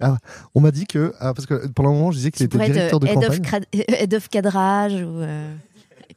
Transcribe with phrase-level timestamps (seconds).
[0.00, 0.16] hein.
[0.54, 3.00] On m'a dit que ah, parce que pendant un moment je disais qu'il était directeur
[3.00, 3.42] de head, of campagne.
[3.42, 5.54] crad- head of cadrage ou euh,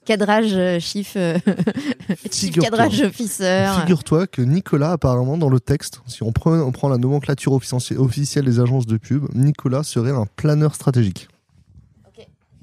[0.06, 1.38] cadrage euh, chief, euh,
[2.32, 2.70] chief Figure-toi.
[2.72, 3.68] cadrage officer.
[3.82, 7.96] Figure-toi que Nicolas, apparemment, dans le texte, si on prend, on prend la nomenclature offici-
[7.98, 11.28] officielle des agences de pub, Nicolas serait un planeur stratégique.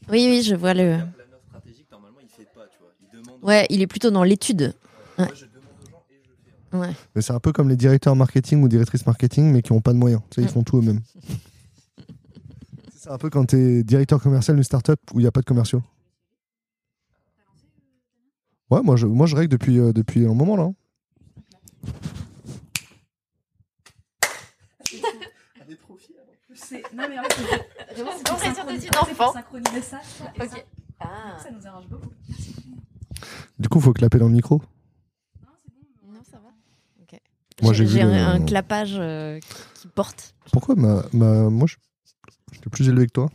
[0.09, 0.93] Oui, oui, je vois le.
[0.95, 2.91] Un planeur stratégique, normalement, il fait pas, tu vois.
[3.13, 3.39] Il demande.
[3.43, 4.73] Ouais, il est plutôt dans l'étude.
[5.19, 5.29] Moi,
[6.73, 6.93] Ouais.
[7.15, 9.93] Mais c'est un peu comme les directeurs marketing ou directrices marketing, mais qui n'ont pas
[9.93, 10.21] de moyens.
[10.31, 11.01] Tu sais, ils font tout eux-mêmes.
[12.97, 15.41] c'est un peu quand tu es directeur commercial d'une startup où il n'y a pas
[15.41, 15.83] de commerciaux.
[18.71, 20.71] Ouais, moi je, moi je règle depuis, euh, depuis un moment là.
[26.55, 29.15] C'est- Non, mais en fait, c'est- vraiment, c'est pour L'impression synchroniser- d'être une en fait,
[29.15, 29.25] c'est enfant.
[29.25, 30.01] pour synchroniser ça.
[30.35, 30.49] et Ok.
[30.51, 30.57] ça,
[31.01, 31.37] Ah.
[31.43, 32.09] Ça nous arrange beaucoup.
[33.59, 34.63] Du coup, faut clapper dans le micro.
[36.09, 36.49] Non, ça va.
[37.03, 37.21] Ok.
[37.63, 39.41] Moi, j'ai j'ai vu un, le- un clapage euh,
[39.81, 40.35] qui porte.
[40.53, 41.77] Pourquoi ma, ma, moi je,
[42.53, 43.31] j'étais plus élevé que toi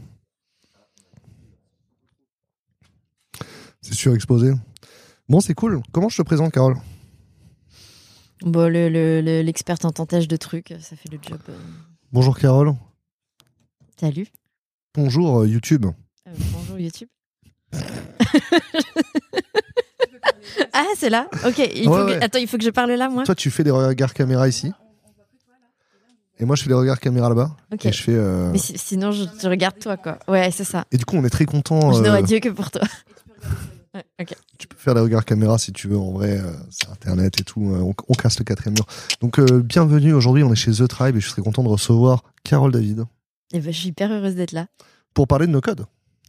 [3.81, 4.53] C'est surexposé.
[5.27, 5.81] Bon, c'est cool.
[5.91, 6.75] Comment je te présente, Carole?
[8.41, 11.39] Bon, le- le- le- l'experte en tentage de trucs, ça fait le job.
[11.49, 11.57] euh.
[12.11, 12.73] Bonjour, Carole.
[13.99, 14.27] Salut.
[14.93, 15.85] Bonjour, euh, YouTube.
[16.53, 17.09] Bonjour YouTube.
[20.73, 21.57] ah, c'est là Ok.
[21.75, 22.23] Il faut Ouais, que- ouais.
[22.23, 24.71] Attends, il faut que je parle là, moi Toi, tu fais des regards caméra ici.
[26.39, 27.55] Et moi, je fais des regards caméra là-bas.
[27.71, 27.85] Ok.
[27.85, 28.15] Et je fais.
[28.15, 30.17] euh, Mais si- sinon, je, je regarde toi, quoi.
[30.27, 30.85] Ouais, c'est ça.
[30.91, 31.91] Et du coup, on est très content.
[31.93, 32.81] Je euh, n'aurais Dieu que pour toi.
[33.93, 34.05] Ouais.
[34.57, 35.97] Tu peux faire des regards caméra si tu veux.
[35.97, 37.59] En vrai, euh, c'est Internet et tout.
[37.73, 38.85] euh, on, on casse le quatrième mur.
[39.19, 40.13] Donc, euh, bienvenue.
[40.13, 43.03] Aujourd'hui, on est chez The Tribe et je serais content de recevoir Carole David
[43.51, 44.67] Et ben, je suis hyper heureuse d'être là.
[45.13, 45.85] pour parler de nos codes.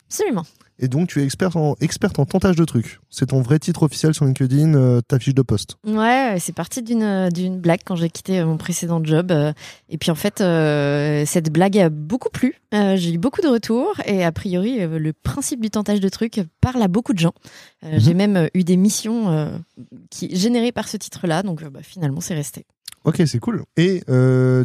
[0.09, 0.45] Absolument.
[0.85, 2.99] Et donc, tu es experte en, experte en tentage de trucs.
[3.09, 5.77] C'est ton vrai titre officiel sur LinkedIn, euh, ta fiche de poste.
[5.87, 9.31] Ouais, c'est parti d'une euh, d'une blague quand j'ai quitté euh, mon précédent job.
[9.31, 9.53] euh,
[9.89, 12.57] Et puis en fait, euh, cette blague a beaucoup plu.
[12.73, 16.83] J'ai eu beaucoup de retours et a priori, le principe du tentage de trucs parle
[16.83, 17.35] à beaucoup de gens.
[17.85, 17.91] Mhm.
[17.99, 19.53] J'ai même eu des missions
[20.11, 22.65] qui générées par ce titre-là, donc bah, finalement, c'est resté.
[23.05, 23.63] Ok, c'est cool.
[23.77, 24.03] Et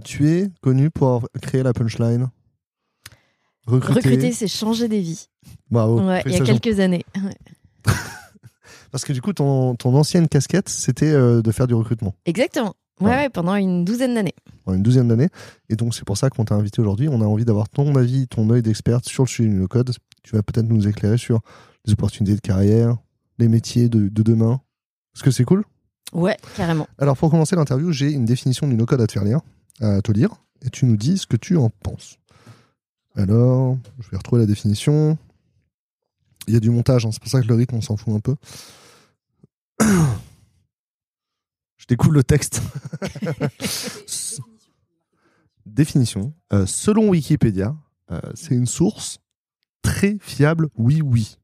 [0.04, 2.30] tu es connu pour avoir créé la punchline?
[3.68, 4.00] Recruter.
[4.00, 5.28] Recruter, c'est changer des vies.
[5.70, 6.00] Bravo.
[6.02, 7.06] ouais, il y a quelques années.
[7.16, 7.36] Ouais.
[8.92, 12.74] Parce que du coup, ton, ton ancienne casquette, c'était euh, de faire du recrutement Exactement.
[13.00, 14.34] Ouais, pendant une douzaine d'années.
[14.68, 15.30] une douzaine d'années.
[15.70, 17.08] Et donc, c'est pour ça qu'on t'a invité aujourd'hui.
[17.08, 19.92] On a envie d'avoir ton avis, ton œil d'experte sur le sujet du no-code.
[20.24, 21.42] Tu vas peut-être nous éclairer sur
[21.86, 22.98] les opportunités de carrière,
[23.38, 24.62] les métiers de, de demain.
[25.16, 25.64] Est-ce que c'est cool?
[26.12, 26.88] Ouais, carrément.
[26.98, 29.42] Alors, pour commencer l'interview, j'ai une définition du no-code à te faire lire,
[29.80, 30.30] à te lire,
[30.66, 32.18] et tu nous dis ce que tu en penses.
[33.18, 35.18] Alors, je vais retrouver la définition.
[36.48, 38.14] Il y a du montage, hein, c'est pour ça que le rythme, on s'en fout
[38.14, 38.36] un peu.
[41.78, 42.62] Je découvre le texte.
[45.66, 46.34] définition.
[46.54, 47.76] Euh, selon Wikipédia,
[48.12, 49.20] euh, c'est une source
[49.82, 51.38] très fiable, oui, oui.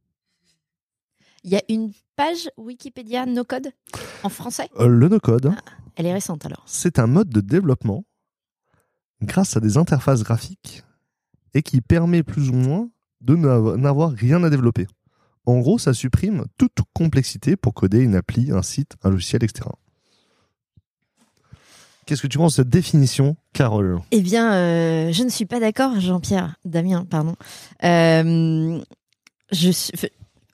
[1.43, 3.71] Il y a une page Wikipédia no code
[4.23, 4.69] en français?
[4.79, 5.53] Euh, le no-code,
[5.95, 6.63] Elle est récente alors.
[6.65, 8.05] c'est un mode de développement
[9.21, 10.83] grâce à des interfaces graphiques
[11.53, 12.89] et qui permet plus ou moins
[13.21, 14.87] de n'avo- n'avoir rien à développer.
[15.45, 19.69] En gros, ça supprime toute complexité pour coder une appli, un site, un logiciel, etc.
[22.05, 23.99] Qu'est-ce que tu penses de cette définition, Carole?
[24.11, 27.35] Eh bien, euh, je ne suis pas d'accord, Jean-Pierre, Damien, pardon.
[27.85, 28.81] Euh,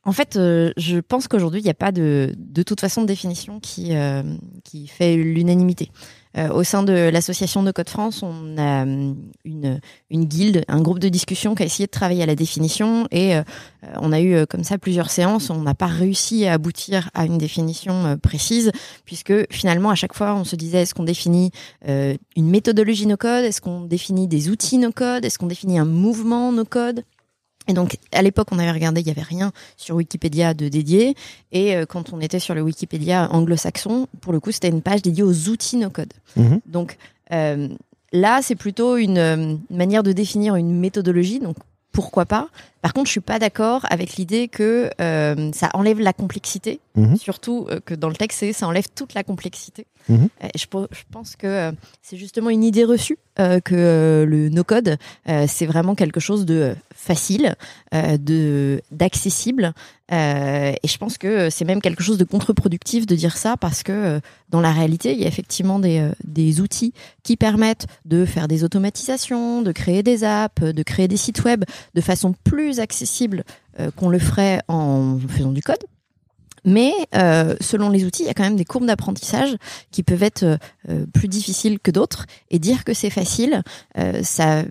[0.03, 3.07] en fait, euh, je pense qu'aujourd'hui, il n'y a pas de, de toute façon de
[3.07, 3.93] définition qui,
[4.63, 5.91] qui fait l'unanimité.
[6.37, 9.13] Euh, au sein de l'association de Code France, on a euh,
[9.45, 9.79] une,
[10.11, 13.35] une guilde, un groupe de discussion qui a essayé de travailler à la définition et
[13.35, 13.41] euh,
[13.95, 15.49] on a eu comme ça plusieurs séances.
[15.49, 18.71] On n'a pas réussi à aboutir à une définition précise
[19.05, 21.51] puisque finalement, à chaque fois, on se disait est-ce qu'on définit
[21.87, 27.03] une méthodologie no-code Est-ce qu'on définit des outils no-code Est-ce qu'on définit un mouvement no-code
[27.69, 31.15] et donc, à l'époque, on avait regardé, il n'y avait rien sur Wikipédia de dédié.
[31.51, 35.03] Et euh, quand on était sur le Wikipédia anglo-saxon, pour le coup, c'était une page
[35.03, 36.11] dédiée aux outils no-code.
[36.35, 36.61] Mhm.
[36.65, 36.97] Donc,
[37.31, 37.67] euh,
[38.11, 41.39] là, c'est plutôt une euh, manière de définir une méthodologie.
[41.39, 41.57] Donc,
[41.91, 42.49] pourquoi pas
[42.81, 46.79] Par contre, je suis pas d'accord avec l'idée que euh, ça enlève la complexité.
[46.95, 47.17] Mhm.
[47.17, 49.85] Surtout euh, que dans le texte, ça enlève toute la complexité.
[50.07, 50.29] Mhm.
[50.43, 50.65] Euh, je,
[51.11, 51.71] pense que
[52.01, 53.17] c'est justement une idée reçue
[53.63, 54.97] que le no-code,
[55.47, 57.55] c'est vraiment quelque chose de facile,
[57.93, 59.73] de d'accessible.
[60.11, 64.19] Et je pense que c'est même quelque chose de contre-productif de dire ça parce que
[64.49, 66.91] dans la réalité, il y a effectivement des, des outils
[67.23, 71.63] qui permettent de faire des automatisations, de créer des apps, de créer des sites web
[71.93, 73.43] de façon plus accessible
[73.79, 75.83] euh, qu'on le ferait en faisant du code.
[76.65, 79.55] Mais euh, selon les outils, il y a quand même des courbes d'apprentissage
[79.91, 80.43] qui peuvent être
[80.89, 82.25] euh, plus difficiles que d'autres.
[82.51, 83.63] Et dire que c'est facile,
[84.23, 84.63] ça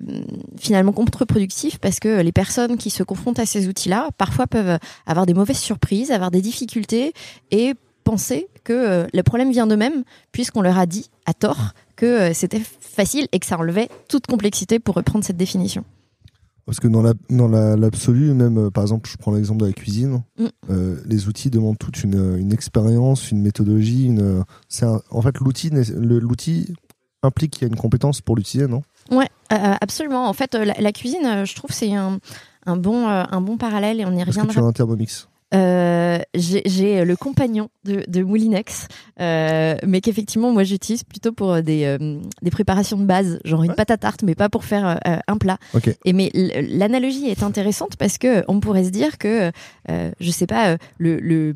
[0.58, 5.24] finalement contre-productif parce que les personnes qui se confrontent à ces outils-là, parfois peuvent avoir
[5.24, 7.14] des mauvaises surprises, avoir des difficultés
[7.50, 7.72] et
[8.04, 13.28] penser que le problème vient d'eux-mêmes puisqu'on leur a dit à tort que c'était facile
[13.32, 15.84] et que ça enlevait toute complexité pour reprendre cette définition.
[16.68, 19.72] Parce que dans la dans l'absolu, même euh, par exemple, je prends l'exemple de la
[19.72, 20.46] cuisine, mm.
[20.68, 24.04] euh, les outils demandent toute une, une expérience, une méthodologie.
[24.04, 26.74] Une, c'est en fait l'outil
[27.22, 28.82] implique qu'il y a une compétence pour l'utiliser, non?
[29.10, 30.28] Ouais, euh, absolument.
[30.28, 32.18] En fait, la, cuisine, je trouve, c'est un,
[32.66, 34.48] un bon un bon parallèle et on y reviendra.
[34.48, 38.86] Que tu as un thermomix euh, j'ai le compagnon de, de Moulinex,
[39.20, 43.74] euh, mais qu'effectivement moi j'utilise plutôt pour des, euh, des préparations de base, genre une
[43.74, 45.58] pâte à tarte, mais pas pour faire euh, un plat.
[46.04, 49.50] Et mais l'analogie est intéressante parce que on pourrait se dire que
[49.88, 51.54] je sais pas, le, le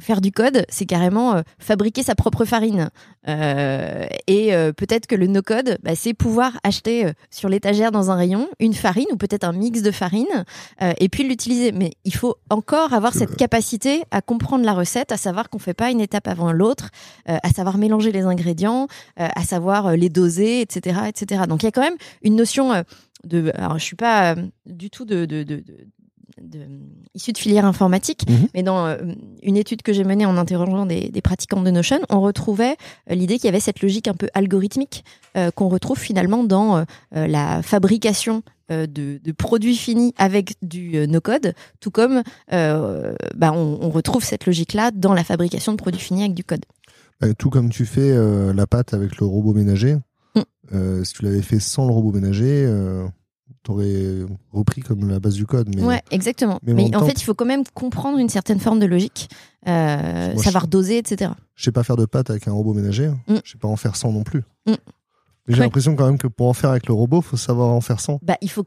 [0.00, 2.90] faire du code, c'est carrément fabriquer sa propre farine.
[3.26, 8.74] et peut-être que le no-code, bah, c'est pouvoir acheter sur l'étagère dans un rayon une
[8.74, 10.44] farine ou peut-être un mix de farine
[10.80, 11.72] et puis l'utiliser.
[11.72, 15.74] Mais il faut encore avoir cette capacité à comprendre la recette, à savoir qu'on fait
[15.74, 16.90] pas une étape avant l'autre,
[17.28, 18.88] euh, à savoir mélanger les ingrédients,
[19.20, 21.42] euh, à savoir euh, les doser, etc., etc.
[21.48, 22.84] Donc il y a quand même une notion
[23.24, 23.50] de.
[23.54, 24.34] Alors je suis pas
[24.66, 25.62] du tout de, de, de,
[26.40, 26.60] de
[27.14, 28.48] issu de filière informatique, mhm.
[28.54, 28.96] mais dans
[29.42, 32.76] une étude que j'ai menée en interrogeant des, des, pratiquants de Notion, on retrouvait
[33.08, 35.04] l'idée qu'il y avait cette logique un peu algorithmique
[35.54, 41.90] qu'on retrouve finalement dans la fabrication euh, de, produits finis avec du euh, no-code, tout
[41.90, 42.22] comme
[42.52, 46.66] euh, bah, on, retrouve cette logique-là dans la fabrication de produits finis avec du code.
[47.38, 48.14] tout comme tu fais
[48.52, 49.96] la pâte avec le robot ménager,
[50.34, 51.04] mm.
[51.04, 52.70] si tu l'avais fait sans le robot ménager,
[53.64, 55.74] tu aurais repris comme la base du code.
[55.74, 55.82] Mais...
[55.82, 56.60] Ouais, exactement.
[56.62, 59.30] Mais, en, fait, il faut quand même comprendre une certaine forme de logique,
[59.64, 61.30] savoir doser, etc.
[61.54, 63.36] Je sais pas faire de pâte avec un robot ménager, mm.
[63.44, 64.42] je sais pas en faire sans non plus.
[65.48, 67.80] Mm j'ai l'impression quand même que pour en faire avec le robot, faut savoir en
[67.80, 68.18] faire sans.
[68.22, 68.64] Bah, il faut,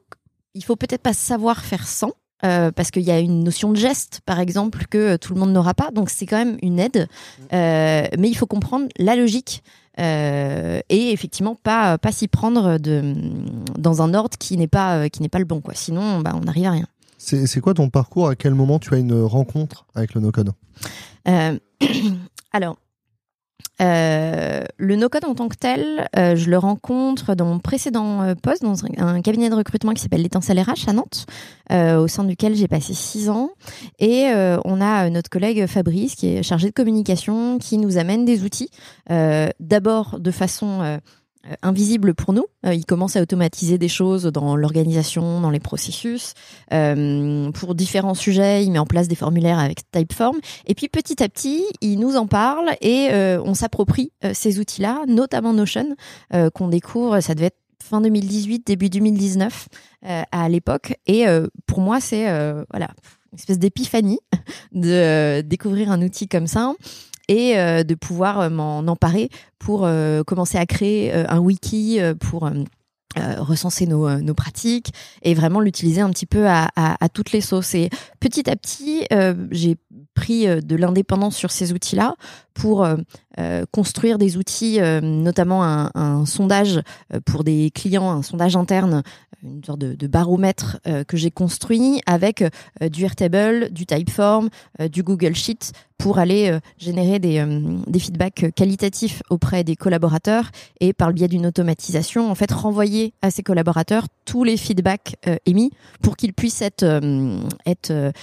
[0.55, 2.11] il faut peut-être pas savoir faire sans.
[2.43, 5.53] Euh, parce qu'il y a une notion de geste, par exemple, que tout le monde
[5.53, 5.91] n'aura pas.
[5.91, 7.07] Donc c'est quand même une aide,
[7.53, 9.63] euh, mais il faut comprendre la logique
[9.99, 13.13] euh, et effectivement pas pas s'y prendre de
[13.77, 15.75] dans un ordre qui n'est pas qui n'est pas le bon quoi.
[15.75, 16.87] Sinon, bah, on n'arrive à rien.
[17.19, 18.29] C'est quoi ton parcours?
[18.29, 20.53] À quel moment tu as une rencontre avec le no-code?
[22.51, 22.77] Alors,
[23.81, 28.35] euh, le no-code en tant que tel, euh, je le rencontre dans mon précédent euh,
[28.35, 31.25] poste, dans un, cabinet de recrutement qui s'appelle l'étincelle RH à Nantes,
[31.71, 33.51] au sein duquel j'ai passé six ans.
[33.99, 34.25] Et
[34.65, 38.69] on a notre collègue Fabrice qui est chargé de communication, qui nous amène des outils,
[39.59, 40.99] d'abord de façon
[41.61, 42.45] invisible pour nous.
[42.65, 46.33] Euh, il commence à automatiser des choses dans l'organisation, dans les processus.
[46.73, 50.39] Euh, pour différents sujets, il met en place des formulaires avec Typeform.
[50.67, 55.53] Et puis petit à petit, il nous en parle et on s'approprie ces outils-là, notamment
[55.53, 55.95] Notion,
[56.53, 59.67] qu'on découvre, ça devait être fin 2018, début 2019
[60.03, 60.95] à l'époque.
[61.07, 61.25] Et
[61.65, 62.25] pour moi, c'est
[62.69, 62.89] voilà
[63.31, 64.19] une espèce d'épiphanie
[64.71, 66.73] de découvrir un outil comme ça
[67.27, 72.49] et euh, de pouvoir euh, m'en emparer pour euh, commencer à créer un wiki pour
[73.15, 76.69] recenser nos, nos, pratiques et vraiment l'utiliser un petit peu à,
[77.13, 77.75] toutes les sauces.
[77.75, 79.05] Et petit à petit,
[79.51, 79.75] j'ai
[80.15, 82.15] pris de l'indépendance sur ces outils-là
[82.53, 82.87] pour
[83.71, 86.81] construire des outils, notamment un, sondage
[87.25, 89.03] pour des clients, un sondage interne
[89.43, 94.87] une sorte de, baromètre euh, que j'ai construit avec euh, du Airtable, du Typeform, euh,
[94.87, 97.45] du Google Sheet pour aller générer des,
[97.85, 103.13] des feedbacks qualitatifs auprès des collaborateurs et par le biais d'une automatisation, en fait, renvoyer
[103.21, 105.15] à ces collaborateurs tous les feedbacks
[105.45, 105.69] émis
[106.01, 106.83] pour qu'ils puissent être,
[107.67, 108.13] être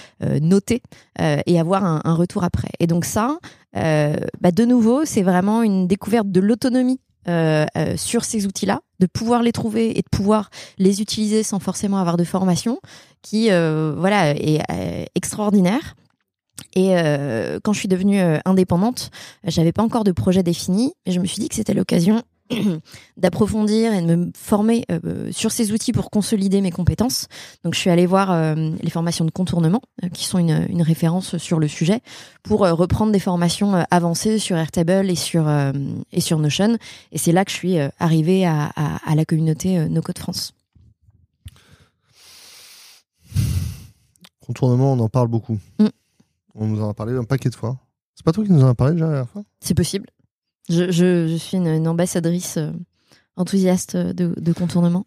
[0.41, 0.81] notés
[1.19, 2.67] et avoir un, un, retour après.
[2.81, 3.39] Et donc ça,
[3.73, 9.05] bah de nouveau, c'est vraiment une découverte de l'autonomie euh, euh, sur ces outils-là, de
[9.05, 12.79] pouvoir les trouver et de pouvoir les utiliser sans forcément avoir de formation,
[13.21, 14.63] qui euh, voilà est
[15.15, 15.95] extraordinaire.
[16.75, 16.93] Et
[17.63, 19.11] quand je suis devenue indépendante,
[19.43, 22.23] j'avais pas encore de projet défini, et je me suis dit que c'était l'occasion
[23.17, 27.27] d'approfondir et de me former euh, sur ces outils pour consolider mes compétences.
[27.63, 30.81] Donc je suis allée voir euh, les formations de contournement, euh, qui sont une, une,
[30.81, 32.01] référence sur le sujet,
[32.43, 35.47] pour reprendre des formations avancées sur Airtable et sur,
[36.11, 36.77] et sur Notion.
[37.11, 40.53] Et c'est là que je suis arrivée à, à, à la communauté No Code France.
[44.39, 45.59] Contournement, on en parle beaucoup.
[45.79, 45.87] Mm.
[46.55, 47.77] On nous en a parlé un paquet de fois.
[48.15, 49.43] C'est pas toi qui nous en as parlé déjà la dernière fois?
[49.59, 50.07] C'est possible.
[50.69, 52.71] Je, je, suis une, ambassadrice euh,
[53.35, 55.05] enthousiaste de, contournement.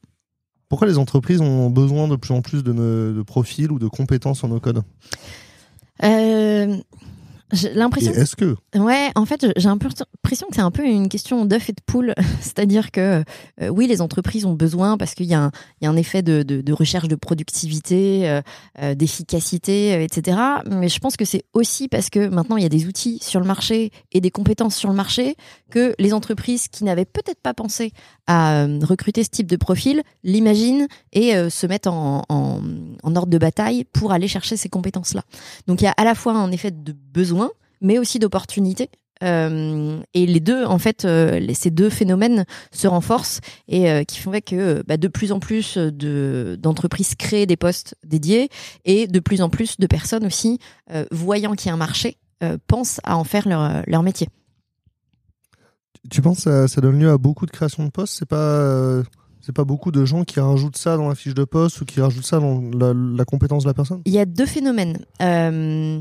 [0.68, 4.42] Pourquoi les entreprises ont besoin de plus en plus de, de profils ou de compétences
[4.42, 4.82] en no-code
[6.02, 6.76] euh,
[7.52, 10.06] J'ai l'impression est-ce que Ouais, en fait, j'ai l'impression
[10.48, 12.14] que c'est un peu une question d'œuf et de poule.
[12.40, 13.22] C'est-à-dire que
[13.60, 15.96] euh, oui, les entreprises ont besoin parce qu'il y, a un- il y a un
[15.96, 18.40] effet de, de- de recherche de productivité, euh,
[18.80, 20.38] euh, d'efficacité, etc.
[20.70, 23.40] Mais je pense que c'est aussi parce que maintenant il y a des outils sur
[23.40, 25.36] le marché et des compétences sur le marché
[25.70, 27.92] que les entreprises qui n'avaient peut-être pas pensé
[28.26, 32.60] à recruter ce type de profil l'imaginent et euh, se mettent en, en,
[33.02, 35.22] en ordre de bataille pour aller chercher ces compétences-là.
[35.66, 37.41] Donc il y a à la fois un effet de besoin,
[37.82, 38.88] mais aussi d'opportunité.
[39.22, 44.02] Euh, et les deux, en fait, euh, les- ces deux phénomènes se renforcent et euh,
[44.02, 48.48] qui font que bah, de plus en plus de d'entreprises créent des postes dédiés
[48.84, 50.58] et de plus en plus de personnes aussi,
[51.12, 52.16] voyant qu'il y a un marché,
[52.66, 54.28] pensent à en faire leur, leur métier.
[56.10, 58.16] tu penses que ça, donne lieu à beaucoup de créations de postes?
[58.18, 59.02] C'est pas
[59.40, 62.00] c'est pas beaucoup de gens qui rajoutent ça dans la fiche de poste ou qui
[62.00, 64.00] rajoutent ça dans la, la compétence de la personne?
[64.04, 64.98] Il y a deux phénomènes.
[65.20, 66.00] Euh,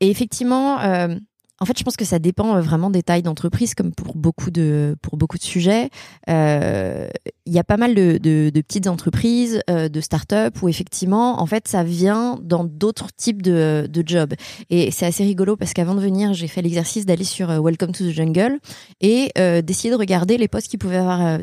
[0.00, 1.16] et effectivement, euh,
[1.58, 4.50] en fait, je pense que ça dépend euh, vraiment des tailles d'entreprise, comme pour beaucoup
[4.50, 5.88] de pour beaucoup de sujets.
[6.28, 7.08] Euh,
[7.46, 11.40] Il y a pas mal de, de, de petites entreprises, euh, de start-up où effectivement,
[11.40, 14.34] en fait, ça vient dans d'autres types de, de jobs.
[14.68, 17.92] Et c'est assez rigolo parce qu'avant de venir, j'ai fait l'exercice d'aller sur euh, Welcome
[17.92, 18.58] to the Jungle
[19.00, 21.38] et d'essayer de regarder les postes qui pouvaient avoir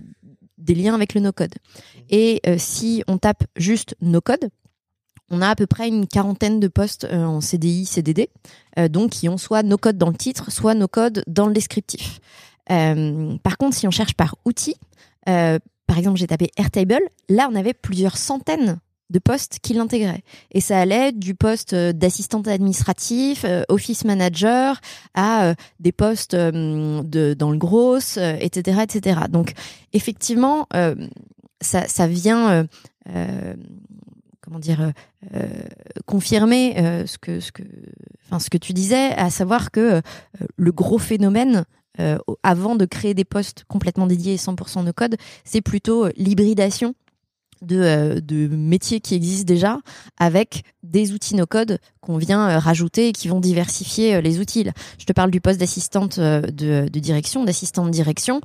[0.57, 1.53] des liens avec le no-code.
[2.09, 4.49] Et si on tape juste no-code,
[5.29, 8.29] on a à peu près une quarantaine de postes euh, en CDI, CDD,
[8.77, 11.53] euh, donc qui ont soit no code dans le titre, soit no code dans le
[11.53, 12.19] descriptif.
[12.71, 14.75] Euh, par contre, si on cherche par outil,
[15.25, 20.23] par exemple, j'ai tapé Airtable, là, on avait plusieurs centaines de postes qui l'intégraient.
[20.51, 24.81] Et ça allait du poste d'assistante administratif, office manager,
[25.13, 29.21] à des postes dans le gros, etc., etc.
[29.29, 29.53] Donc,
[29.93, 30.67] effectivement,
[31.61, 32.65] ça vient...
[34.53, 34.91] comment dire euh,
[35.35, 35.47] euh,
[36.05, 37.63] confirmer euh, ce que ce que
[38.39, 40.01] ce que tu disais à savoir que
[40.55, 41.65] le gros phénomène
[42.41, 46.95] avant de créer des postes complètement dédiés et 100% no code c'est plutôt l'hybridation
[47.63, 49.79] de, euh, de métiers qui existent déjà
[50.17, 54.39] avec des outils no code qu'on vient euh, rajouter et qui vont diversifier euh, les
[54.39, 54.65] outils.
[54.99, 58.41] Je te parle du poste d'assistante de, direction, d'assistante direction.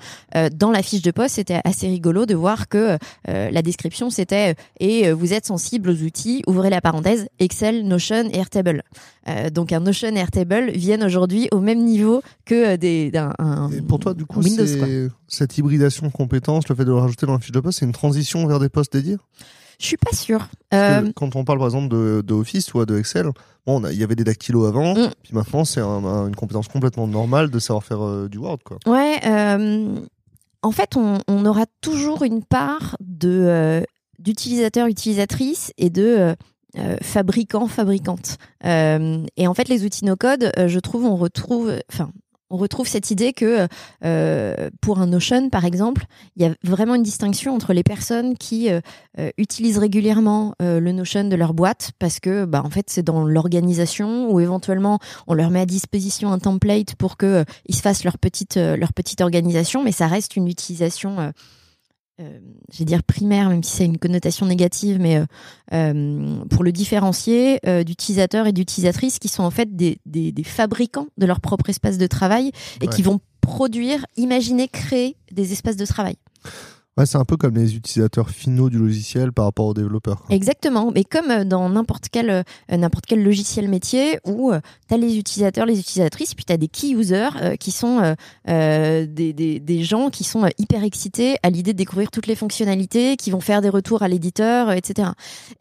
[0.54, 5.10] Dans la fiche de poste, c'était assez rigolo de voir que la description c'était et
[5.12, 8.82] vous êtes sensible aux outils, ouvrez la parenthèse, Excel, Notion et Airtable.
[9.28, 13.82] Euh, donc un Notion Airtable viennent aujourd'hui au même niveau que euh, des un- Et
[13.82, 14.64] pour toi, du coup, un Windows.
[15.28, 17.86] cette hybridation de compétences, le fait de le rajouter dans la fiche de poste, c'est
[17.86, 19.16] une transition vers des postes dédiés?
[19.80, 20.32] Je suis pas que
[20.74, 23.26] Euh, Quand on parle par exemple de, de Office ou de Excel,
[23.64, 25.10] bon, il y avait des dactylos avant, Mm.
[25.22, 28.58] puis maintenant c'est un- un- une compétence complètement normale de savoir faire euh, du Word,
[28.64, 28.78] quoi.
[28.86, 29.94] Ouais, euh,
[30.62, 33.84] en fait, on, on aura toujours une part de
[34.18, 36.34] d'utilisateurs, utilisatrices et de
[36.76, 38.38] euh, fabricants, fabricantes.
[38.64, 42.10] Euh, et en fait, les outils no-code, euh, je trouve, on retrouve, enfin,
[42.50, 43.68] on retrouve cette idée que
[44.04, 46.04] euh, pour un Notion, par exemple,
[46.36, 48.80] il y a vraiment une distinction entre les personnes qui euh,
[49.18, 53.24] euh, utilisent régulièrement le Notion de leur boîte parce que, bah, en fait, c'est dans
[53.24, 58.04] l'organisation ou éventuellement on leur met à disposition un template pour que ils se fassent
[58.04, 61.32] leur petite leur petite organisation, mais ça reste une utilisation.
[62.20, 62.38] Euh,
[62.72, 65.26] je vais dire primaire, même si c'est une connotation négative, mais euh,
[65.72, 70.42] euh, pour le différencier euh, d'utilisateurs et d'utilisatrices qui sont en fait des, des, des
[70.42, 72.50] fabricants de leur propre espace de travail
[72.82, 72.92] et Ouais.
[72.92, 76.16] qui vont produire, imaginer, créer des espaces de travail.
[77.06, 80.24] C'est un peu comme les utilisateurs finaux du logiciel par rapport aux développeurs.
[80.30, 84.52] Exactement, mais comme euh, dans n'importe quel euh, n'importe quel logiciel métier où
[84.88, 88.00] tu as les utilisateurs, les utilisatrices, puis tu as des key users euh, qui sont
[88.00, 88.14] euh,
[88.48, 92.26] euh, des, des, des gens qui sont euh, hyper excités à l'idée de découvrir toutes
[92.26, 95.10] les fonctionnalités, qui vont faire des retours à l'éditeur, euh, etc.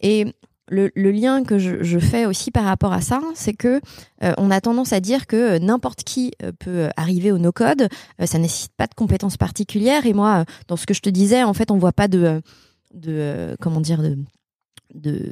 [0.02, 0.26] Et
[0.70, 3.80] le, lien que je, fais aussi par rapport à ça, c'est que
[4.24, 7.88] euh, on a tendance à dire que euh, n'importe qui euh, peut arriver au no-code,
[8.22, 10.06] euh, ça nécessite pas de compétences particulières.
[10.06, 12.42] Et moi, dans ce que je te disais, en fait, on voit pas de,
[12.94, 14.18] de comment dire, de
[14.94, 15.32] de,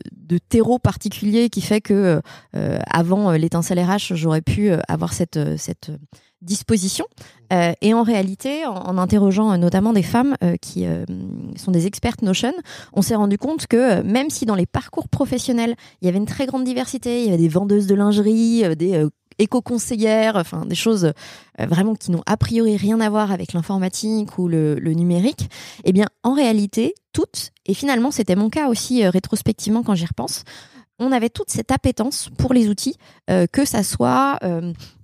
[0.50, 2.22] terreau particulier qui fait que
[2.56, 5.92] euh, avant euh, l'étincelle RH, j'aurais pu euh, avoir cette, euh, cette
[6.42, 7.06] disposition.
[7.54, 10.86] Euh, et en réalité, en, interrogeant notamment des femmes euh, qui
[11.56, 12.54] sont des expertes Notion,
[12.94, 16.26] on s'est rendu compte que même si dans les parcours professionnels, il y avait une
[16.26, 19.06] très grande diversité, il y avait des vendeuses de lingerie, des
[19.40, 21.06] éco-conseillères, enfin des choses
[21.60, 25.50] euh, vraiment qui n'ont a priori rien à voir avec l'informatique ou le, numérique,
[25.84, 30.06] eh bien en réalité, toutes, et finalement c'était mon cas aussi euh, rétrospectivement quand j'y
[30.06, 30.44] repense,
[30.98, 32.96] on avait toute cette appétence pour les outils,
[33.30, 34.40] euh, que ça soit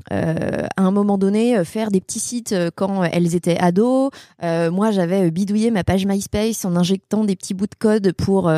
[0.10, 4.10] à un moment donné faire des petits sites quand elles étaient ados.
[4.42, 8.52] Moi, j'avais bidouillé ma page MySpace en injectant des petits bouts de code pour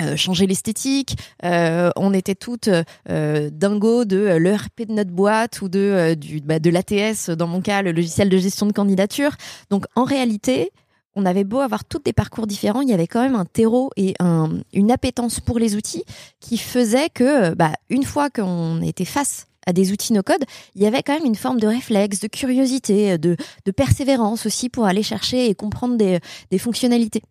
[0.00, 1.16] euh, changer l'esthétique.
[1.44, 2.70] Euh, on était toutes
[3.10, 7.30] euh, dingo de euh, l'ERP de notre boîte ou de euh, du bah, de l'ATS
[7.30, 9.32] dans mon cas, le logiciel de gestion de candidature.
[9.70, 10.70] Donc en réalité,
[11.14, 13.90] on avait beau avoir tous des parcours différents, il y avait quand même un terreau
[13.96, 16.04] et un, une appétence pour les outils
[16.40, 20.44] qui faisait que bah, une fois qu'on était face à des outils no code,
[20.74, 24.68] il y avait quand même une forme de réflexe, de curiosité, de, de persévérance aussi
[24.68, 26.18] pour aller chercher et comprendre des,
[26.50, 27.22] des fonctionnalités.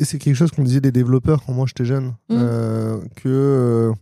[0.00, 2.14] C'est quelque chose qu'on disait des développeurs quand moi j'étais jeune.
[2.28, 2.36] Mm.
[2.38, 3.92] euh, que euh,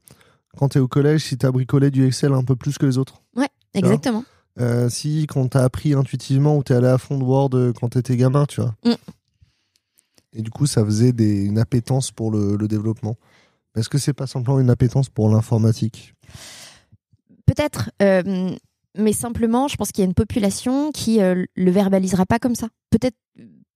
[0.56, 2.86] quand tu es au collège, si tu as bricolé du Excel un peu plus que
[2.86, 3.22] les autres.
[3.74, 4.24] Exactement.
[4.60, 8.16] Euh, si quand t'as appris intuitivement ou t'es allé à fond de Word quand t'étais
[8.16, 8.76] gamin, tu vois.
[8.84, 8.94] Mm.
[10.34, 13.16] Et du coup, ça faisait des, une appétence pour le, le développement.
[13.76, 16.14] Est-ce que c'est pas simplement une appétence pour l'informatique?
[17.46, 18.50] Peut-être, euh,
[18.96, 22.54] mais simplement, je pense qu'il y a une population qui euh, le verbalisera pas comme
[22.54, 22.68] ça.
[22.90, 23.16] Peut-être,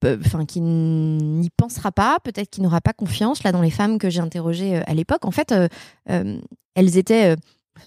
[0.05, 3.43] enfin, qui n'y pensera pas, peut-être qui n'aura pas confiance.
[3.43, 5.69] Là, dans les femmes que j'ai interrogées euh, à l'époque, en fait, euh,
[6.11, 6.39] euh,
[6.75, 7.37] elles étaient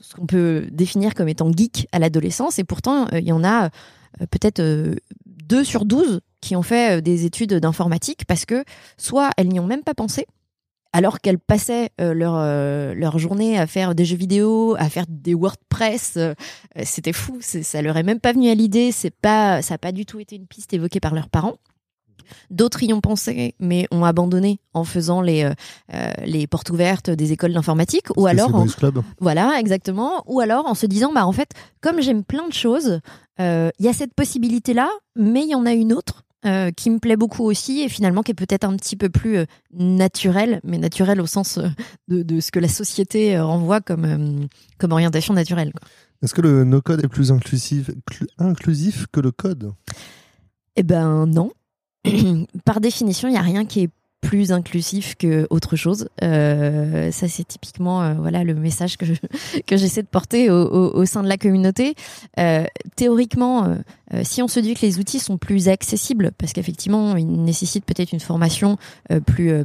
[0.02, 3.70] ce qu'on peut définir comme étant geek à l'adolescence, et pourtant, il y en a
[4.30, 8.64] peut-être euh, deux sur douze qui ont fait des études d'informatique parce que
[8.98, 10.26] soit elles n'y ont même pas pensé,
[10.92, 12.34] alors qu'elles passaient leur,
[12.96, 16.18] leur journée à faire des jeux vidéo, à faire des WordPress,
[16.84, 19.92] c'était fou, ça leur est même pas venu à l'idée, c'est pas, ça n'a pas
[19.92, 21.58] du tout été une piste évoquée par leurs parents.
[22.50, 25.54] D'autres y ont pensé, mais ont abandonné en faisant les, euh,
[25.94, 29.02] euh, les portes ouvertes des écoles d'informatique, ou alors en, Club.
[29.20, 30.24] voilà, exactement.
[30.28, 31.50] Ou alors en se disant, bah en fait,
[31.82, 33.00] comme j'aime plein de choses,
[33.40, 36.90] euh, il y a cette possibilité-là, mais il y en a une autre euh, qui
[36.90, 40.60] me plaît beaucoup aussi et finalement qui est peut-être un petit peu plus euh, naturelle,
[40.64, 41.68] mais naturelle au sens euh,
[42.08, 44.48] de, de ce que la société renvoie comme,
[44.80, 45.72] comme orientation naturelle.
[46.24, 49.74] Est-ce que le no-code est plus inclusif, clu- inclusif que le code?
[50.76, 51.52] Eh ben non.
[52.66, 53.90] Par définition, il n'y a rien qui est
[54.22, 56.08] plus inclusif que autre chose.
[56.24, 59.06] Euh, ça, c'est typiquement euh, voilà le message que
[59.68, 61.96] que j'essaie de porter au sein de la communauté.
[62.40, 62.64] Euh,
[62.96, 63.76] théoriquement,
[64.14, 67.86] euh, si on se dit que les outils sont plus accessibles, parce qu'effectivement, ils nécessitent
[67.86, 68.78] peut-être une formation
[69.12, 69.64] euh, plus euh,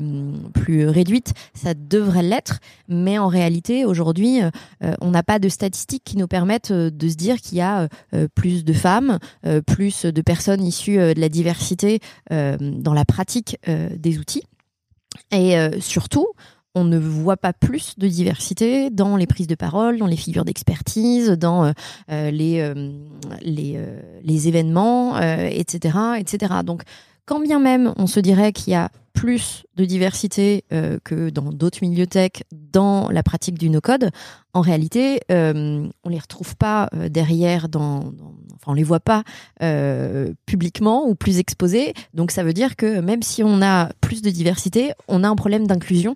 [0.54, 2.60] plus réduite, ça devrait l'être.
[2.88, 4.40] Mais en réalité, aujourd'hui,
[5.00, 7.88] on n'a pas de statistiques qui nous permettent de se dire qu'il y a
[8.34, 9.18] plus de femmes,
[9.66, 14.42] plus de personnes issues de la diversité dans la pratique des outils.
[15.32, 16.28] Et surtout,
[16.76, 20.44] on ne voit pas plus de diversité dans les prises de parole, dans les figures
[20.44, 21.72] d'expertise, dans euh,
[22.12, 25.96] euh, les, euh, les, événements, etc.
[26.64, 26.82] Donc,
[27.24, 31.50] quand bien même on se dirait qu'il y a plus de diversité euh, que dans
[31.50, 34.10] d'autres milieux tech dans la pratique du no-code,
[34.52, 39.00] en réalité, euh, on les retrouve pas euh, derrière dans, dans- enfin on les voit
[39.00, 39.24] pas
[39.62, 41.94] euh, publiquement ou plus exposés.
[42.12, 45.36] Donc ça veut dire que même si on a plus de diversité, on a un
[45.36, 46.14] problème d'inclusion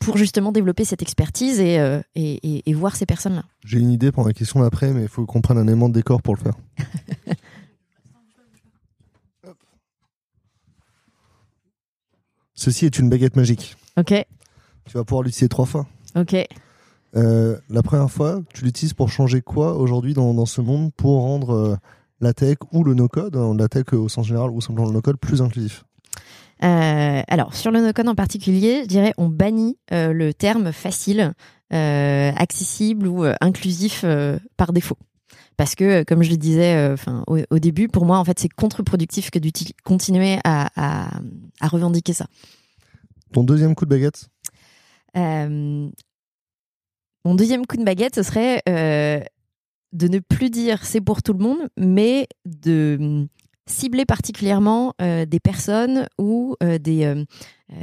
[0.00, 3.44] pour justement développer cette expertise et, euh, et, et- et voir ces personnes-là.
[3.64, 5.94] J'ai une idée pour la question d'après, mais il faut qu'on prenne un élément de
[5.94, 6.54] décor pour le faire.
[12.60, 13.74] Ceci est une baguette magique.
[13.96, 14.12] Ok,
[14.84, 15.86] Tu vas pouvoir l'utiliser trois fois.
[16.14, 16.36] ok.
[17.16, 21.22] Euh, la première fois, tu l'utilises pour changer quoi aujourd'hui dans, dans ce monde pour
[21.22, 21.76] rendre euh,
[22.20, 25.16] la tech ou le no-code, hein, la tech au sens général ou simplement le no-code,
[25.16, 25.84] plus inclusif?
[26.62, 31.32] Euh, alors, sur le no-code en particulier, je dirais on bannit euh, le terme facile,
[31.72, 34.04] euh, accessible ou inclusif
[34.58, 34.98] par défaut.
[35.56, 38.24] Parce que, euh, comme je le disais euh, enfin, au, au début, pour moi, en
[38.24, 39.50] fait, c'est contre-productif que de
[39.84, 41.20] continuer à, à,
[41.60, 42.26] à revendiquer ça.
[43.32, 44.28] Ton deuxième coup de baguette?
[45.16, 45.88] Euh,
[47.24, 48.62] mon deuxième coup de baguette, ce serait
[49.92, 53.28] de ne plus dire c'est pour tout le monde, mais de hum,
[53.66, 57.24] cibler particulièrement euh, des personnes ou euh, des, euh,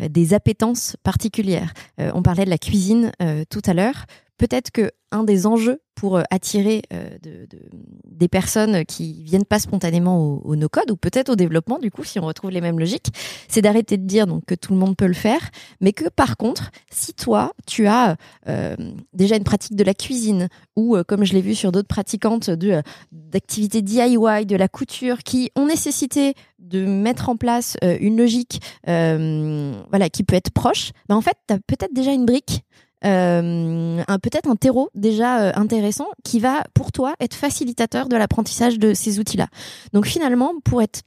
[0.09, 1.73] des appétences particulières.
[1.97, 3.11] On parlait de la cuisine
[3.49, 4.05] tout à l'heure.
[4.37, 7.69] Peut-être que un des enjeux pour euh, attirer euh, de- de-
[8.05, 12.19] des personnes qui viennent pas spontanément au, no-code ou peut-être au développement, du coup, si
[12.19, 13.07] on retrouve les mêmes logiques,
[13.47, 15.49] c'est d'arrêter de dire donc que tout le monde peut le faire,
[15.81, 18.17] mais que par contre, si toi, tu as
[18.49, 18.75] euh,
[19.13, 22.81] déjà une pratique de la cuisine ou, comme je l'ai vu sur d'autres pratiquantes, de
[23.11, 30.09] d'activités DIY, de la couture, qui ont nécessité de mettre en place une logique, voilà,
[30.11, 32.63] qui peut être proche, ben en fait, tu as peut-être déjà une brique.
[33.05, 38.79] Euh, peut-être un terreau déjà euh, intéressant qui va pour toi être facilitateur de l'apprentissage
[38.79, 39.47] de ces outils-là.
[39.93, 41.01] Donc finalement, pour être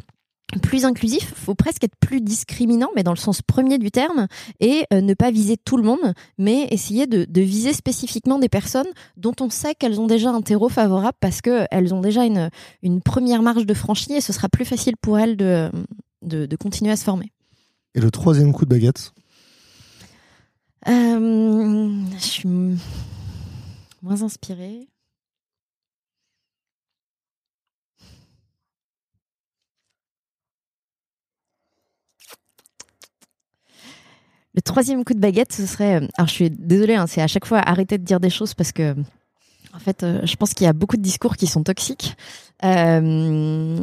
[0.62, 4.26] plus inclusif, faut presque être plus discriminant, mais dans le sens premier du terme,
[4.58, 8.88] et euh, ne pas viser tout le monde, mais essayer de, viser spécifiquement des personnes
[9.16, 12.50] dont on sait qu'elles ont déjà un terreau favorable parce que elles ont déjà une,
[13.04, 17.04] première marge de franchie et ce sera plus facile pour elles de continuer à se
[17.04, 17.32] former.
[17.94, 19.12] Et le troisième coup de baguette?
[20.88, 22.48] Euh, je suis
[24.02, 24.88] moins inspirée.
[34.54, 35.96] Le troisième coup de baguette, ce serait.
[36.16, 38.72] Alors, je suis désolée, hein, c'est à chaque fois arrêter de dire des choses parce
[38.72, 38.96] que,
[39.72, 42.16] en fait, euh, je pense qu'il y a beaucoup de discours qui sont toxiques.
[42.64, 43.80] Euh,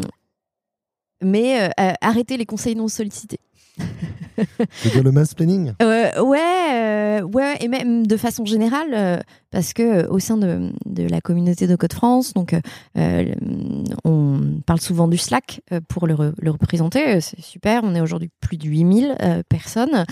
[1.22, 3.40] mais euh, euh, arrêter les conseils non sollicités.
[4.84, 6.40] Dire le mansplaining Euh, ouais,
[6.74, 9.20] euh, ouais, et même de façon générale, euh,
[9.52, 12.56] parce que euh, au sein de, la communauté de Code France, donc
[14.04, 17.22] on parle souvent du Slack pour le, re- le représenter.
[17.22, 20.06] C'est super, on est aujourd'hui plus de 8000 euh, personnes.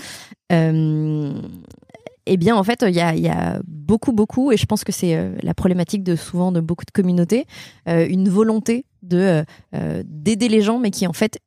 [2.28, 5.54] Eh bien, en fait, il y a, beaucoup, beaucoup, et je pense que c'est la
[5.54, 7.46] problématique de souvent de beaucoup de communautés,
[7.86, 11.38] une volonté de d'aider les gens, mais qui en fait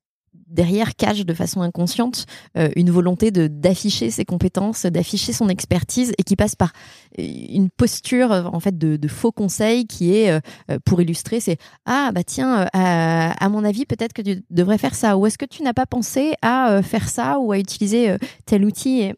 [0.49, 2.25] derrière cache de façon inconsciente
[2.57, 6.73] euh, une volonté d'afficher ses compétences, d'afficher son expertise, et qui passe par
[7.19, 10.39] euh, une posture euh, en fait de, faux conseil qui est
[10.85, 15.17] pour illustrer, c'est ah bah tiens, à, mon avis peut-être que tu devrais faire ça,
[15.17, 19.11] ou est-ce que tu n'as pas pensé à faire ça ou à utiliser tel outil?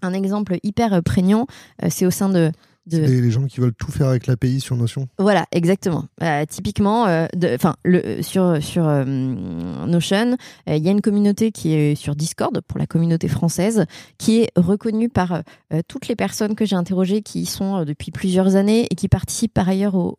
[0.00, 1.46] Un exemple hyper prégnant,
[1.88, 2.50] c'est au sein de
[2.88, 5.08] de, les, les gens qui veulent tout faire avec l'API sur Notion.
[5.18, 6.04] voilà, exactement.
[6.22, 10.36] Euh, typiquement, euh, de- le sur sur euh, Notion,
[10.68, 13.84] euh, il y a une communauté qui est sur Discord pour la communauté française,
[14.18, 17.84] qui est reconnue par euh, toutes les personnes que j'ai interrogées qui y sont euh,
[17.84, 20.14] depuis plusieurs années et qui participent par ailleurs au,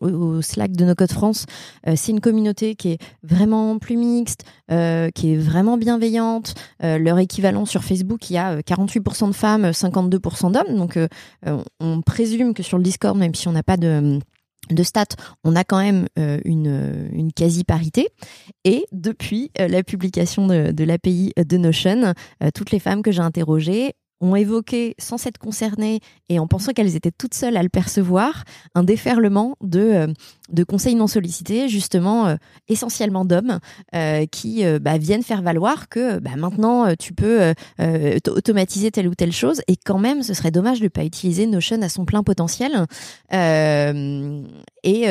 [0.00, 1.46] au, Slack de No Code France.
[1.86, 6.54] Euh, C'est une communauté qui est vraiment plus mixte, euh, qui est vraiment bienveillante.
[6.82, 10.76] Euh, leur équivalent sur Facebook, il y a euh, 48% de femmes, 52% d'hommes.
[10.76, 11.08] Donc euh,
[11.46, 14.20] euh, on présume que sur le Discord, même si on n'a pas de
[14.70, 18.08] de stats, on a quand même euh, une, quasi-parité.
[18.64, 23.12] Et depuis euh, la publication de, de l'API de Notion, euh, toutes les femmes que
[23.12, 27.62] j'ai interrogées ont évoqué, sans s'être concernées et en pensant qu'elles étaient toutes seules à
[27.62, 30.06] le percevoir, un déferlement de, euh,
[30.50, 32.36] de conseils non sollicités, justement euh,
[32.68, 33.58] essentiellement d'hommes,
[33.94, 37.54] euh, qui bah, viennent faire valoir que bah, maintenant tu peux
[38.28, 41.46] automatiser telle ou telle chose et quand même ce serait dommage de ne pas utiliser
[41.46, 42.86] Notion à son plein potentiel.
[43.30, 45.06] Et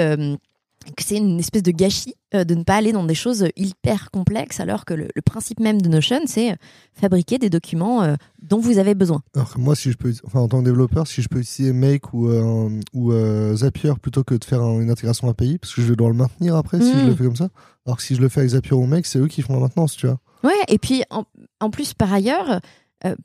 [0.95, 4.11] que c'est une espèce de gâchis euh, de ne pas aller dans des choses hyper
[4.11, 6.55] complexes alors que le, le principe même de Notion c'est euh,
[6.93, 9.21] fabriquer des documents euh, dont vous avez besoin.
[9.35, 11.73] Alors que moi, si je peux, enfin, en tant que développeur, si je peux utiliser
[11.73, 15.73] Make ou, euh, ou euh, Zapier plutôt que de faire un- une intégration API, parce
[15.73, 17.49] que je vais devoir le maintenir après si je le fais comme ça.
[17.85, 19.59] Alors que si je le fais avec Zapier ou Make, c'est eux qui font la
[19.59, 20.19] maintenance, tu vois.
[20.43, 21.23] Ouais, et puis en,
[21.59, 22.59] en plus par ailleurs,
[23.05, 23.15] euh,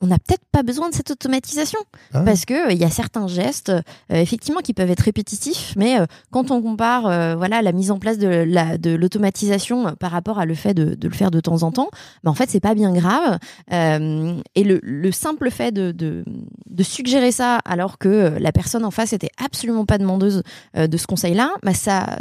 [0.00, 1.78] on n'a peut-être pas besoin de cette automatisation.
[2.14, 5.74] Ah parce que euh, il y a certains gestes euh, effectivement qui peuvent être répétitifs,
[5.76, 7.02] mais euh, quand on compare
[7.36, 10.94] voilà la mise en place de la de l'automatisation par rapport à le fait de,
[10.94, 11.90] de le faire de temps en temps,
[12.24, 13.38] bah, en fait c'est pas bien grave.
[13.70, 16.24] Et le, le simple fait de, de
[16.68, 20.42] de suggérer ça alors que la personne en face était absolument pas demandeuse
[20.76, 22.18] de ce conseil-là, bah ça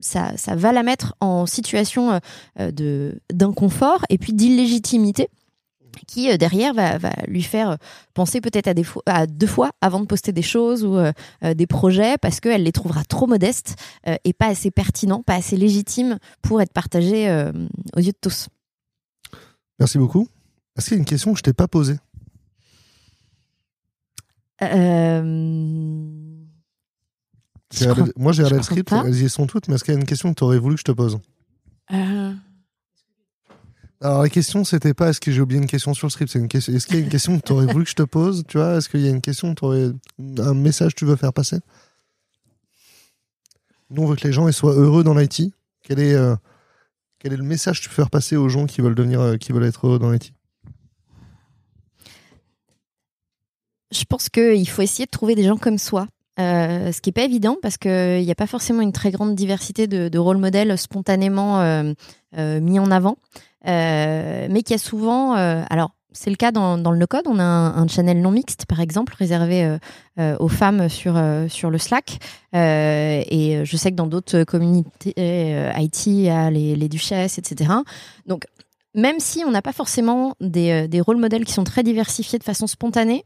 [0.00, 2.20] ça, ça va la mettre en situation
[2.56, 5.28] d'inconfort et puis d'illégitimité
[6.06, 7.76] qui euh, derrière va, va lui faire euh,
[8.14, 11.12] penser peut-être à, des fois- à deux fois avant de poster des choses ou euh,
[11.54, 13.76] des projets parce qu'elle les trouvera trop modestes
[14.06, 17.52] euh, et pas assez pertinents, pas assez légitimes pour être partagés euh,
[17.96, 18.48] aux yeux de tous.
[19.78, 20.28] Merci beaucoup.
[20.76, 21.96] Est-ce qu'il y a une question que je t'ai pas posée?
[28.16, 30.06] Moi, j'ai regardé le script, elles y sont toutes, mais est-ce qu'il y a une
[30.06, 31.18] question que tu aurais voulu que je te pose?
[34.02, 36.38] Alors, la question, c'était pas est-ce que j'ai oublié une question sur le script, c'est
[36.38, 36.72] une question.
[36.72, 38.56] Est-ce qu'il y a une question que tu aurais voulu que je te pose Tu
[38.56, 39.90] vois, est-ce qu'il y a une question que t'aurais-
[40.38, 41.58] un message que tu veux faire passer?
[43.90, 45.52] Nous, on veut que les gens soient heureux dans l'IT.
[45.82, 46.34] Quel est, euh,
[47.18, 49.36] quel est le message que tu peux faire passer aux gens qui veulent devenir, euh,
[49.36, 50.32] qui veulent être heureux dans l'IT
[53.92, 56.06] je pense qu'il faut essayer de trouver des gens comme soi.
[56.38, 59.34] Euh, ce qui n'est pas évident parce qu'il n'y a pas forcément une très grande
[59.34, 61.60] diversité de, de rôles modèles spontanément
[62.36, 63.16] mis en avant,
[63.64, 65.36] mais qu'il y a souvent.
[65.36, 67.26] euh, alors, c'est le cas dans, dans le no-code.
[67.26, 69.78] On a un, channel non mixte, par exemple, réservé euh,
[70.18, 72.18] euh, aux femmes sur, euh, sur le Slack.
[72.54, 76.88] Euh, et je sais que dans d'autres communautés euh, IT, il y a les, les
[76.88, 77.70] duchesses, etc.
[78.26, 78.44] Donc,
[78.94, 82.38] même si on n'a pas forcément des, euh, des rôles modèles qui sont très diversifiés
[82.38, 83.24] de façon spontanée,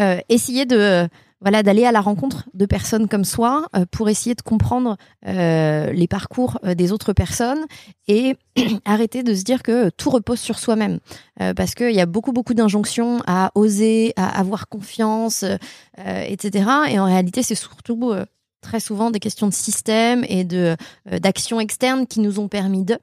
[0.00, 1.08] euh, essayer de euh,
[1.40, 4.96] voilà d'aller à la rencontre de personnes comme soi euh, pour essayer de comprendre
[5.26, 7.64] euh, les parcours euh, des autres personnes
[8.08, 8.36] et
[8.84, 10.98] arrêter de se dire que tout repose sur soi-même.
[11.40, 16.70] Euh, parce qu'il y a beaucoup beaucoup d'injonctions à oser à avoir confiance euh, etc
[16.90, 18.12] et en réalité c'est surtout
[18.60, 20.76] très souvent des questions de système et de
[21.20, 22.98] d'actions externes qui nous ont permis de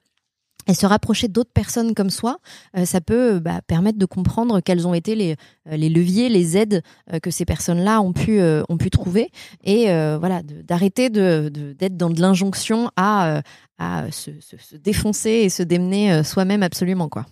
[0.67, 2.37] et se rapprocher d'autres personnes comme soi,
[2.77, 5.35] euh, ça peut bah, permettre de comprendre quels ont été les,
[5.71, 6.81] euh, les leviers, les aides
[7.13, 9.29] euh, que ces personnes-là ont pu euh, ont pu trouver,
[9.63, 9.85] et
[10.19, 13.41] voilà, d'arrêter de de- d'être dans de l'injonction à
[13.77, 17.25] à se, se, se défoncer et se démener soi-même absolument quoi.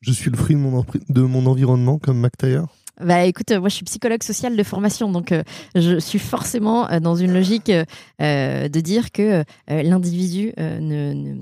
[0.00, 2.68] Je suis le fruit de mon, de mon environnement, comme Mac Taylor.
[3.00, 5.42] Bah écoute, moi je suis psychologue social de formation, donc euh,
[5.76, 11.36] je suis forcément dans une logique euh, de dire que euh, l'individu ne, ne-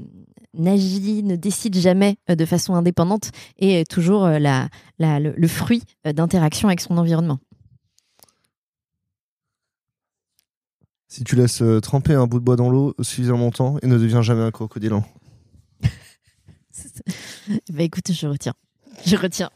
[0.58, 5.32] n'agit, ne décide jamais euh, de façon indépendante et est toujours euh, la, la- le,
[5.36, 7.38] le fruit euh, d'interactions avec son environnement.
[11.08, 13.96] Si tu laisses euh, tremper un bout de bois dans l'eau suffisamment longtemps, il ne
[13.98, 14.92] devient jamais un crocodile.
[17.70, 18.54] Bah écoute, je retiens.
[19.04, 19.50] Je retiens.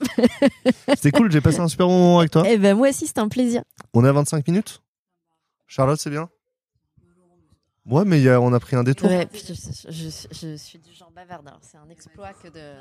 [0.94, 2.44] C'était cool, j'ai passé un super bon moment avec toi.
[2.46, 3.62] Eh ben moi aussi, c'était un plaisir.
[3.94, 4.80] On est à 25 minutes?
[5.66, 6.28] Charlotte, c'est bien?
[7.90, 9.09] Ouais, mais il y a- on a pris un détour.
[9.11, 12.48] Ouais, puis je, je- je- je suis du genre bavarde, alors c'est un exploit que
[12.48, 12.74] de...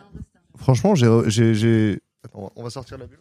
[0.58, 1.08] Franchement, j'ai.
[1.28, 3.20] j'ai- j'ai- Attends, on va sortir la bulle.